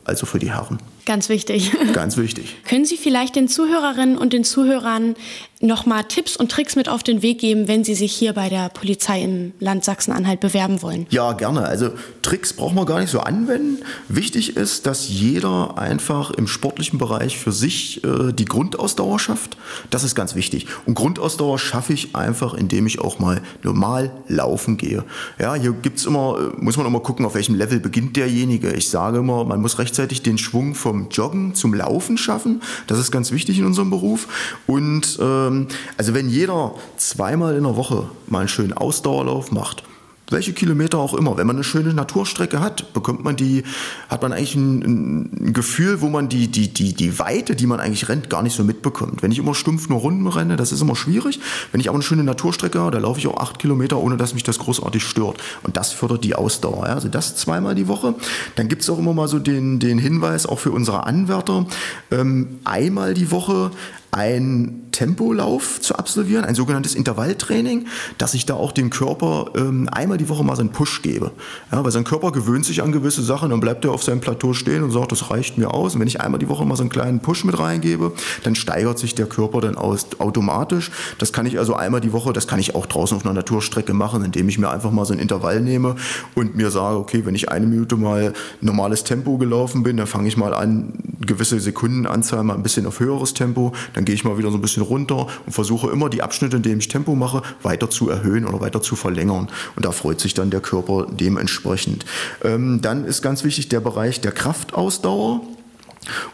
[0.04, 0.78] als auch für die Herren.
[1.06, 1.72] Ganz wichtig.
[1.92, 2.56] Ganz wichtig.
[2.64, 5.14] Können Sie vielleicht den Zuhörerinnen und den Zuhörern
[5.60, 8.70] nochmal Tipps und Tricks mit auf den Weg geben, wenn Sie sich hier bei der
[8.70, 11.06] Polizei im Land Sachsen-Anhalt bewerben wollen?
[11.10, 11.62] Ja, gerne.
[11.62, 11.90] Also
[12.22, 13.82] Tricks brauchen wir gar nicht so anwenden.
[14.08, 19.56] Wichtig ist, dass jeder einfach im sportlichen Bereich für sich äh, die Grundausdauer schafft.
[19.90, 20.66] Das ist ganz wichtig.
[20.86, 25.04] Und Grundausdauer schaffe ich einfach, indem ich auch mal normal laufen gehe.
[25.38, 28.72] Ja, hier gibt's immer, äh, muss man immer gucken, auf welchem Level beginnt derjenige.
[28.72, 32.62] Ich sage immer, man muss rechtzeitig den Schwung vom Joggen zum Laufen schaffen.
[32.86, 34.26] Das ist ganz wichtig in unserem Beruf.
[34.66, 39.84] Und äh, ähm, also wenn jeder zweimal in der Woche mal einen schönen Ausdauerlauf macht,
[40.30, 41.36] welche Kilometer auch immer.
[41.36, 43.64] Wenn man eine schöne Naturstrecke hat, bekommt man die,
[44.08, 47.80] hat man eigentlich ein, ein, Gefühl, wo man die, die, die, die Weite, die man
[47.80, 49.22] eigentlich rennt, gar nicht so mitbekommt.
[49.22, 51.40] Wenn ich immer stumpf nur Runden renne, das ist immer schwierig.
[51.72, 54.34] Wenn ich aber eine schöne Naturstrecke habe, da laufe ich auch acht Kilometer, ohne dass
[54.34, 55.38] mich das großartig stört.
[55.62, 56.86] Und das fördert die Ausdauer.
[56.86, 56.94] Ja?
[56.94, 58.14] Also das zweimal die Woche.
[58.56, 61.66] Dann gibt es auch immer mal so den, den Hinweis, auch für unsere Anwärter,
[62.10, 63.70] ähm, einmal die Woche
[64.12, 67.86] ein Tempolauf zu absolvieren, ein sogenanntes Intervalltraining,
[68.18, 71.30] dass ich da auch dem Körper ähm, einmal die Woche mal so einen Push gebe.
[71.70, 74.52] Ja, weil sein Körper gewöhnt sich an gewisse Sachen, dann bleibt er auf seinem Plateau
[74.52, 75.94] stehen und sagt, das reicht mir aus.
[75.94, 78.98] Und wenn ich einmal die Woche mal so einen kleinen Push mit reingebe, dann steigert
[78.98, 80.90] sich der Körper dann aus, automatisch.
[81.18, 83.94] Das kann ich also einmal die Woche, das kann ich auch draußen auf einer Naturstrecke
[83.94, 85.96] machen, indem ich mir einfach mal so ein Intervall nehme
[86.34, 90.28] und mir sage, okay, wenn ich eine Minute mal normales Tempo gelaufen bin, dann fange
[90.28, 94.38] ich mal an, gewisse Sekundenanzahl mal ein bisschen auf höheres Tempo, dann gehe ich mal
[94.38, 97.42] wieder so ein bisschen runter und versuche immer die Abschnitte, in denen ich Tempo mache,
[97.62, 99.48] weiter zu erhöhen oder weiter zu verlängern.
[99.76, 102.04] Und da freut sich dann der Körper dementsprechend.
[102.42, 105.42] Ähm, dann ist ganz wichtig der Bereich der Kraftausdauer.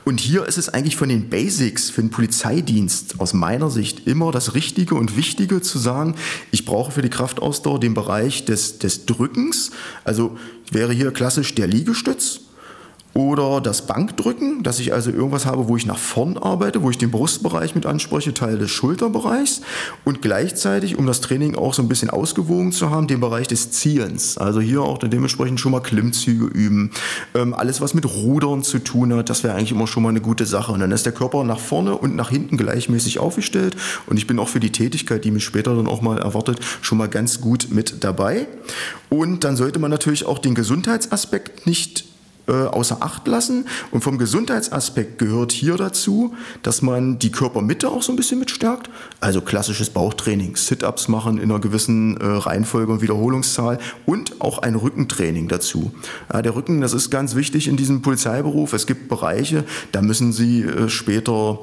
[0.04, 4.30] Und hier ist es eigentlich von den Basics für den Polizeidienst aus meiner Sicht immer
[4.30, 6.14] das Richtige und Wichtige zu sagen,
[6.52, 9.72] ich brauche für die Kraftausdauer den Bereich des, des Drückens.
[10.04, 10.38] Also
[10.70, 12.45] wäre hier klassisch der Liegestütz
[13.16, 16.98] oder das Bankdrücken, dass ich also irgendwas habe, wo ich nach vorn arbeite, wo ich
[16.98, 19.62] den Brustbereich mit anspreche, Teil des Schulterbereichs
[20.04, 23.70] und gleichzeitig, um das Training auch so ein bisschen ausgewogen zu haben, den Bereich des
[23.70, 24.36] Ziehens.
[24.36, 26.90] Also hier auch dementsprechend schon mal Klimmzüge üben.
[27.34, 30.20] Ähm, alles, was mit Rudern zu tun hat, das wäre eigentlich immer schon mal eine
[30.20, 30.72] gute Sache.
[30.72, 33.76] Und dann ist der Körper nach vorne und nach hinten gleichmäßig aufgestellt
[34.06, 36.98] und ich bin auch für die Tätigkeit, die mich später dann auch mal erwartet, schon
[36.98, 38.46] mal ganz gut mit dabei.
[39.08, 42.04] Und dann sollte man natürlich auch den Gesundheitsaspekt nicht
[42.52, 43.66] außer Acht lassen.
[43.90, 48.90] Und vom Gesundheitsaspekt gehört hier dazu, dass man die Körpermitte auch so ein bisschen mitstärkt.
[49.20, 54.74] Also klassisches Bauchtraining, Sit-ups machen in einer gewissen äh, Reihenfolge und Wiederholungszahl und auch ein
[54.74, 55.92] Rückentraining dazu.
[56.32, 58.72] Ja, der Rücken, das ist ganz wichtig in diesem Polizeiberuf.
[58.72, 61.58] Es gibt Bereiche, da müssen Sie äh, später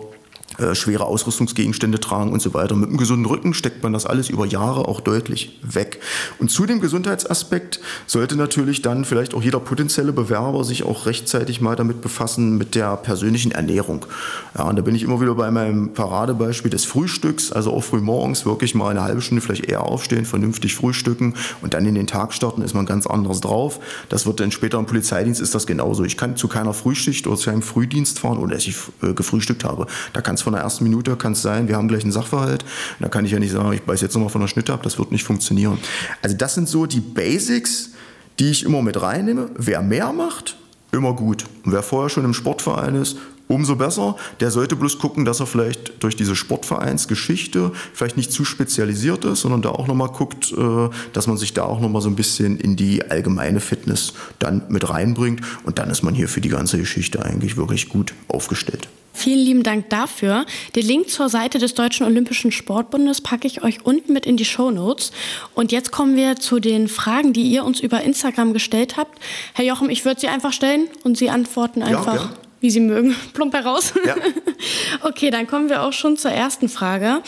[0.57, 2.75] äh, schwere Ausrüstungsgegenstände tragen und so weiter.
[2.75, 5.99] Mit einem gesunden Rücken steckt man das alles über Jahre auch deutlich weg.
[6.39, 11.61] Und zu dem Gesundheitsaspekt sollte natürlich dann vielleicht auch jeder potenzielle Bewerber sich auch rechtzeitig
[11.61, 14.05] mal damit befassen mit der persönlichen Ernährung.
[14.57, 17.99] Ja, und da bin ich immer wieder bei meinem Paradebeispiel des Frühstücks, also auch früh
[17.99, 22.07] morgens wirklich mal eine halbe Stunde vielleicht eher aufstehen, vernünftig frühstücken und dann in den
[22.07, 23.79] Tag starten, ist man ganz anders drauf.
[24.09, 26.03] Das wird dann später im Polizeidienst ist das genauso.
[26.03, 29.63] Ich kann zu keiner Frühschicht oder zu einem Frühdienst fahren, ohne dass ich äh, gefrühstückt
[29.63, 29.87] habe.
[30.13, 32.63] Da kann von der ersten Minute kann es sein, wir haben gleich einen Sachverhalt.
[32.99, 34.99] Da kann ich ja nicht sagen, ich beiß jetzt nochmal von der Schnitte ab, das
[34.99, 35.79] wird nicht funktionieren.
[36.21, 37.91] Also das sind so die Basics,
[38.39, 39.49] die ich immer mit reinnehme.
[39.57, 40.57] Wer mehr macht,
[40.91, 41.45] immer gut.
[41.65, 44.15] Und wer vorher schon im Sportverein ist, umso besser.
[44.39, 49.41] Der sollte bloß gucken, dass er vielleicht durch diese Sportvereinsgeschichte vielleicht nicht zu spezialisiert ist,
[49.41, 52.57] sondern da auch nochmal guckt, äh, dass man sich da auch nochmal so ein bisschen
[52.57, 55.41] in die allgemeine Fitness dann mit reinbringt.
[55.63, 58.87] Und dann ist man hier für die ganze Geschichte eigentlich wirklich gut aufgestellt.
[59.15, 60.45] Vielen lieben Dank dafür.
[60.75, 64.45] Den Link zur Seite des Deutschen Olympischen Sportbundes packe ich euch unten mit in die
[64.45, 65.11] Show Notes.
[65.53, 69.19] Und jetzt kommen wir zu den Fragen, die ihr uns über Instagram gestellt habt.
[69.53, 73.13] Herr Jochen, ich würde sie einfach stellen und Sie antworten einfach, ja, wie Sie mögen.
[73.33, 73.93] Plump heraus.
[74.05, 74.15] Ja.
[75.01, 77.21] okay, dann kommen wir auch schon zur ersten Frage.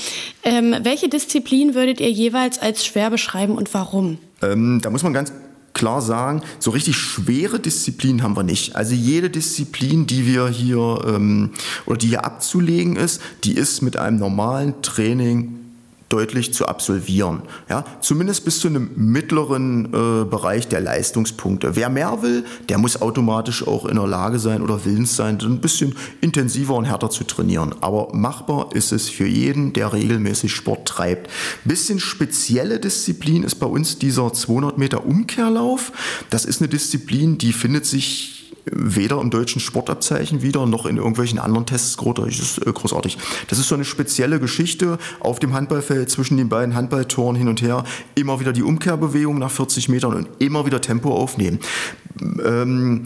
[0.43, 4.17] Ähm, welche Disziplin würdet ihr jeweils als schwer beschreiben und warum?
[4.41, 5.33] Ähm, da muss man ganz
[5.73, 8.77] klar sagen, so richtig schwere Disziplinen haben wir nicht.
[8.77, 11.51] Also jede Disziplin, die wir hier ähm,
[11.85, 15.64] oder die hier abzulegen ist, die ist mit einem normalen Training
[16.09, 17.41] deutlich zu absolvieren.
[17.69, 21.75] Ja, zumindest bis zu einem mittleren äh, Bereich der Leistungspunkte.
[21.75, 25.59] Wer mehr will, der muss automatisch auch in der Lage sein oder willens sein, ein
[25.59, 27.73] bisschen intensiver und härter zu trainieren.
[27.81, 31.29] Aber machbar ist es für jeden, der regelmäßig Sport treibt.
[31.63, 35.91] Bisschen spezielle Disziplin ist bei uns dieser 200 Meter Umkehrlauf.
[36.29, 38.34] Das ist eine Disziplin, die findet sich
[38.65, 42.37] weder im deutschen Sportabzeichen wieder noch in irgendwelchen anderen Tests großartig.
[42.37, 43.17] Das ist äh, großartig.
[43.47, 47.61] Das ist so eine spezielle Geschichte auf dem Handballfeld zwischen den beiden Handballtoren hin und
[47.61, 47.83] her.
[48.15, 51.59] Immer wieder die Umkehrbewegung nach 40 Metern und immer wieder Tempo aufnehmen.
[52.43, 53.05] Ähm,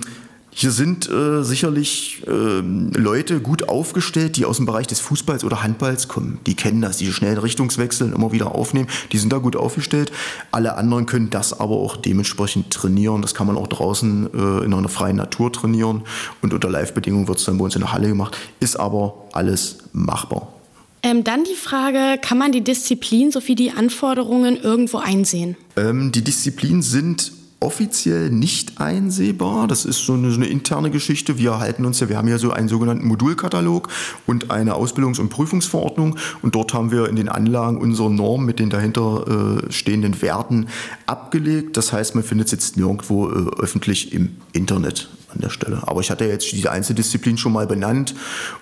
[0.52, 5.64] Hier sind äh, sicherlich äh, Leute gut aufgestellt, die aus dem Bereich des Fußballs oder
[5.64, 6.40] Handballs kommen.
[6.48, 8.88] Die kennen das, diese schnellen Richtungswechsel immer wieder aufnehmen.
[9.12, 10.12] Die sind da gut aufgestellt.
[10.52, 13.22] Alle anderen können das aber auch dementsprechend trainieren.
[13.22, 16.04] Das kann man auch draußen äh, in einer freien Natur trainieren.
[16.42, 18.36] Und unter Live-Bedingungen wird es dann bei uns in der Halle gemacht.
[18.60, 20.54] Ist aber alles machbar.
[21.02, 25.56] Ähm, dann die Frage, kann man die Disziplin sowie die Anforderungen irgendwo einsehen?
[25.78, 29.67] Ähm, die Disziplinen sind offiziell nicht einsehbar.
[29.67, 31.38] Das ist so eine, so eine, interne Geschichte.
[31.38, 33.89] Wir halten uns ja, wir haben ja so einen sogenannten Modulkatalog
[34.26, 36.17] und eine Ausbildungs- und Prüfungsverordnung.
[36.41, 40.67] Und dort haben wir in den Anlagen unsere Normen mit den dahinter äh, stehenden Werten
[41.06, 41.76] abgelegt.
[41.76, 45.82] Das heißt, man findet es jetzt nirgendwo äh, öffentlich im Internet an der Stelle.
[45.86, 48.15] Aber ich hatte jetzt diese Einzeldisziplin schon mal benannt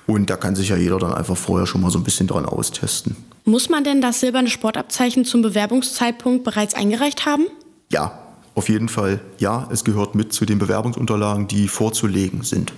[0.05, 2.45] und da kann sich ja jeder dann einfach vorher schon mal so ein bisschen dran
[2.45, 3.15] austesten.
[3.45, 7.45] Muss man denn das silberne Sportabzeichen zum Bewerbungszeitpunkt bereits eingereicht haben?
[7.89, 8.26] Ja,
[8.57, 12.73] auf jeden Fall, ja, es gehört mit zu den Bewerbungsunterlagen, die vorzulegen sind.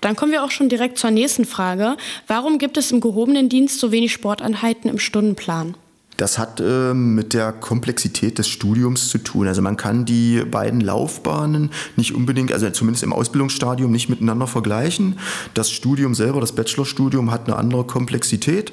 [0.00, 1.96] Dann kommen wir auch schon direkt zur nächsten Frage.
[2.28, 5.74] Warum gibt es im gehobenen Dienst so wenig Sporteinheiten im Stundenplan?
[6.16, 9.48] Das hat äh, mit der Komplexität des Studiums zu tun.
[9.48, 15.18] Also man kann die beiden Laufbahnen nicht unbedingt, also zumindest im Ausbildungsstadium nicht miteinander vergleichen.
[15.54, 18.72] Das Studium selber, das Bachelorstudium, hat eine andere Komplexität,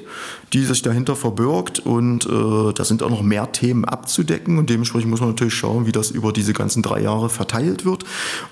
[0.52, 5.10] die sich dahinter verbirgt und äh, da sind auch noch mehr Themen abzudecken und dementsprechend
[5.10, 8.04] muss man natürlich schauen, wie das über diese ganzen drei Jahre verteilt wird.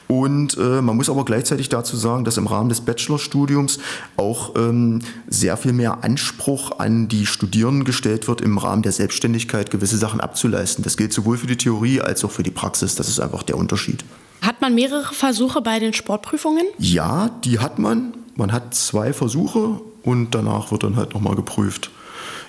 [0.09, 3.79] Und äh, man muss aber gleichzeitig dazu sagen, dass im Rahmen des Bachelorstudiums
[4.17, 8.93] auch ähm, sehr viel mehr Anspruch an die Studierenden gestellt wird im Rahmen Rahmen der
[8.93, 10.85] Selbstständigkeit gewisse Sachen abzuleisten.
[10.85, 12.95] Das gilt sowohl für die Theorie als auch für die Praxis.
[12.95, 14.05] Das ist einfach der Unterschied.
[14.43, 16.65] Hat man mehrere Versuche bei den Sportprüfungen?
[16.79, 18.15] Ja, die hat man.
[18.37, 21.91] Man hat zwei Versuche und danach wird dann halt nochmal geprüft,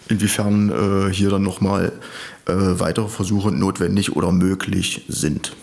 [0.09, 1.91] inwiefern äh, hier dann nochmal
[2.47, 5.53] äh, weitere Versuche notwendig oder möglich sind.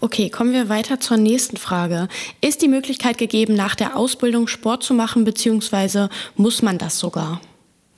[0.00, 2.08] Okay, kommen wir weiter zur nächsten Frage.
[2.40, 7.40] Ist die Möglichkeit gegeben, nach der Ausbildung Sport zu machen, beziehungsweise muss man das sogar?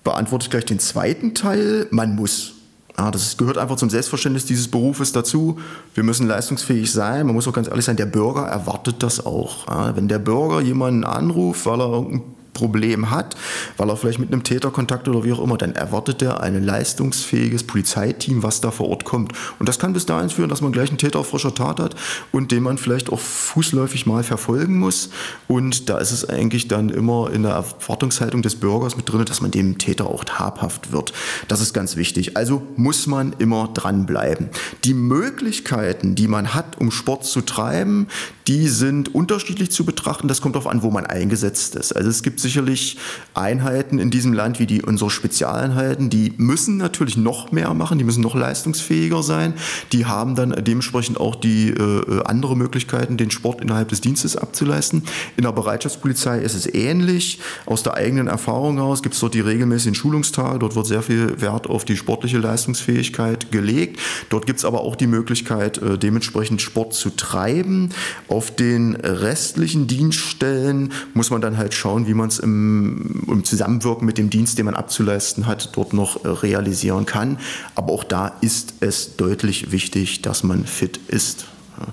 [0.08, 1.86] beantworte ich gleich den zweiten Teil.
[1.90, 2.54] Man muss.
[2.96, 5.58] Ja, das gehört einfach zum Selbstverständnis dieses Berufes dazu.
[5.94, 7.26] Wir müssen leistungsfähig sein.
[7.26, 9.66] Man muss auch ganz ehrlich sein, der Bürger erwartet das auch.
[9.94, 12.22] Wenn der Bürger jemanden anruft, weil er irgendein
[12.58, 13.36] Problem hat,
[13.76, 16.60] weil er vielleicht mit einem Täter Kontakt oder wie auch immer, dann erwartet er ein
[16.62, 19.32] leistungsfähiges Polizeiteam, was da vor Ort kommt.
[19.60, 21.94] Und das kann bis dahin führen, dass man gleich einen Täter auf frischer Tat hat
[22.32, 25.10] und den man vielleicht auch fußläufig mal verfolgen muss.
[25.46, 29.40] Und da ist es eigentlich dann immer in der Erwartungshaltung des Bürgers mit drin, dass
[29.40, 31.12] man dem Täter auch habhaft wird.
[31.46, 32.36] Das ist ganz wichtig.
[32.36, 34.48] Also muss man immer dranbleiben.
[34.84, 38.08] Die Möglichkeiten, die man hat, um Sport zu treiben,
[38.48, 40.26] die sind unterschiedlich zu betrachten.
[40.26, 41.94] Das kommt darauf an, wo man eingesetzt ist.
[41.94, 42.98] Also es gibt sicherlich
[43.34, 48.04] Einheiten in diesem Land wie die unsere Spezialeinheiten, die müssen natürlich noch mehr machen, die
[48.04, 49.54] müssen noch leistungsfähiger sein.
[49.92, 55.02] Die haben dann dementsprechend auch die äh, andere Möglichkeiten, den Sport innerhalb des Dienstes abzuleisten.
[55.36, 57.40] In der Bereitschaftspolizei ist es ähnlich.
[57.66, 60.58] Aus der eigenen Erfahrung heraus gibt es dort die regelmäßigen Schulungstage.
[60.58, 64.00] Dort wird sehr viel Wert auf die sportliche Leistungsfähigkeit gelegt.
[64.30, 67.90] Dort gibt es aber auch die Möglichkeit, äh, dementsprechend Sport zu treiben.
[68.28, 74.06] Auf den restlichen Dienststellen muss man dann halt schauen, wie man es im, im, Zusammenwirken
[74.06, 77.38] mit dem Dienst, den man abzuleisten hat, dort noch äh, realisieren kann.
[77.74, 81.46] Aber auch da ist es deutlich wichtig, dass man fit ist.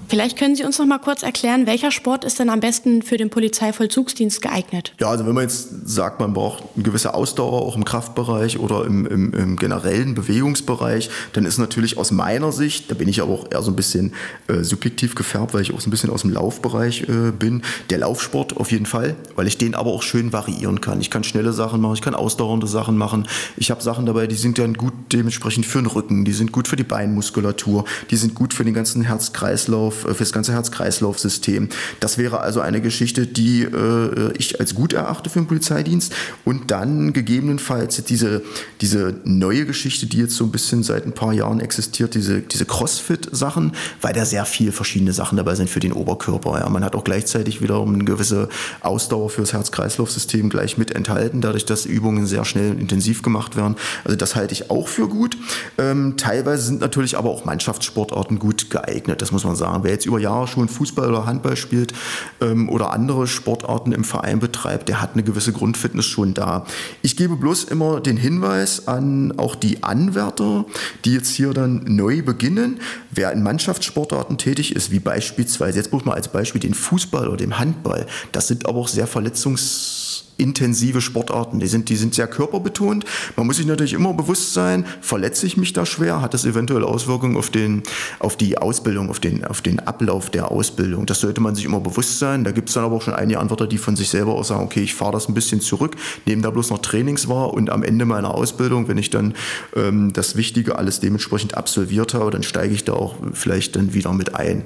[0.07, 3.17] Vielleicht können Sie uns noch mal kurz erklären, welcher Sport ist denn am besten für
[3.17, 4.93] den Polizeivollzugsdienst geeignet?
[4.99, 8.85] Ja, also wenn man jetzt sagt, man braucht eine gewisse Ausdauer auch im Kraftbereich oder
[8.85, 13.33] im, im, im generellen Bewegungsbereich, dann ist natürlich aus meiner Sicht, da bin ich aber
[13.33, 14.13] auch eher so ein bisschen
[14.47, 17.99] äh, subjektiv gefärbt, weil ich auch so ein bisschen aus dem Laufbereich äh, bin, der
[17.99, 21.01] Laufsport auf jeden Fall, weil ich den aber auch schön variieren kann.
[21.01, 23.27] Ich kann schnelle Sachen machen, ich kann ausdauernde Sachen machen.
[23.57, 26.67] Ich habe Sachen dabei, die sind dann gut dementsprechend für den Rücken, die sind gut
[26.67, 30.53] für die Beinmuskulatur, die sind gut für den ganzen Herz-Kreislauf Kreislauf, äh, für das ganze
[30.53, 31.69] Herz-Kreislauf-System.
[31.99, 36.13] Das wäre also eine Geschichte, die äh, ich als gut erachte für den Polizeidienst.
[36.43, 38.41] Und dann gegebenenfalls diese,
[38.81, 42.65] diese neue Geschichte, die jetzt so ein bisschen seit ein paar Jahren existiert, diese, diese
[42.65, 46.59] Crossfit-Sachen, weil da sehr viel verschiedene Sachen dabei sind für den Oberkörper.
[46.59, 46.69] Ja.
[46.69, 48.49] Man hat auch gleichzeitig wiederum eine gewisse
[48.81, 53.55] Ausdauer für das Herz-Kreislauf-System gleich mit enthalten, dadurch, dass Übungen sehr schnell und intensiv gemacht
[53.55, 53.75] werden.
[54.03, 55.37] Also das halte ich auch für gut.
[55.77, 59.83] Ähm, teilweise sind natürlich aber auch Mannschaftssportarten gut geeignet, das muss man sagen sagen.
[59.83, 61.93] Wer jetzt über Jahre schon Fußball oder Handball spielt
[62.41, 66.65] ähm, oder andere Sportarten im Verein betreibt, der hat eine gewisse Grundfitness schon da.
[67.01, 70.65] Ich gebe bloß immer den Hinweis an auch die Anwärter,
[71.03, 72.79] die jetzt hier dann neu beginnen.
[73.11, 77.37] Wer in Mannschaftssportarten tätig ist, wie beispielsweise, jetzt bloß mal als Beispiel den Fußball oder
[77.37, 81.59] den Handball, das sind aber auch sehr verletzungs intensive Sportarten.
[81.59, 83.05] Die sind, die sind sehr körperbetont.
[83.35, 86.83] Man muss sich natürlich immer bewusst sein, verletze ich mich da schwer, hat das eventuell
[86.83, 87.83] Auswirkungen auf, den,
[88.19, 91.05] auf die Ausbildung, auf den, auf den Ablauf der Ausbildung.
[91.05, 92.43] Das sollte man sich immer bewusst sein.
[92.43, 94.63] Da gibt es dann aber auch schon einige Antworten, die von sich selber auch sagen,
[94.63, 97.83] okay, ich fahre das ein bisschen zurück, nehme da bloß noch Trainings wahr und am
[97.83, 99.33] Ende meiner Ausbildung, wenn ich dann
[99.75, 104.13] ähm, das Wichtige alles dementsprechend absolviert habe, dann steige ich da auch vielleicht dann wieder
[104.13, 104.65] mit ein.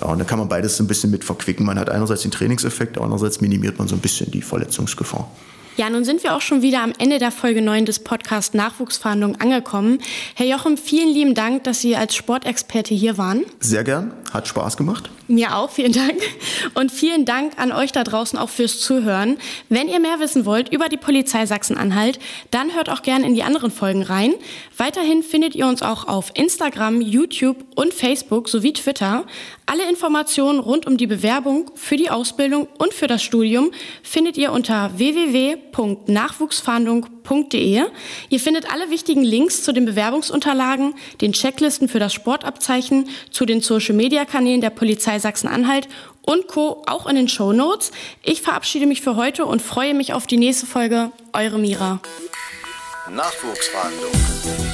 [0.00, 1.64] Ja, und dann kann man beides so ein bisschen mit verquicken.
[1.64, 5.07] Man hat einerseits den Trainingseffekt, andererseits minimiert man so ein bisschen die Verletzungsgefahr.
[5.76, 9.40] Ja, nun sind wir auch schon wieder am Ende der Folge 9 des Podcasts Nachwuchsverhandlungen
[9.40, 10.00] angekommen.
[10.34, 13.44] Herr Jochem, vielen lieben Dank, dass Sie als Sportexperte hier waren.
[13.60, 15.08] Sehr gern, hat Spaß gemacht.
[15.30, 16.22] Mir auch, vielen Dank.
[16.72, 19.36] Und vielen Dank an euch da draußen auch fürs Zuhören.
[19.68, 22.18] Wenn ihr mehr wissen wollt über die Polizei Sachsen-Anhalt,
[22.50, 24.32] dann hört auch gerne in die anderen Folgen rein.
[24.78, 29.26] Weiterhin findet ihr uns auch auf Instagram, YouTube und Facebook sowie Twitter.
[29.66, 33.70] Alle Informationen rund um die Bewerbung für die Ausbildung und für das Studium
[34.02, 37.17] findet ihr unter www.nachwuchsfahndung.de.
[38.28, 43.60] Ihr findet alle wichtigen Links zu den Bewerbungsunterlagen, den Checklisten für das Sportabzeichen, zu den
[43.60, 45.88] Social-Media-Kanälen der Polizei Sachsen-Anhalt
[46.22, 46.84] und Co.
[46.86, 47.90] auch in den Show Notes.
[48.22, 51.10] Ich verabschiede mich für heute und freue mich auf die nächste Folge.
[51.32, 52.00] Eure Mira.
[53.10, 54.67] Nachwuchsverhandlung.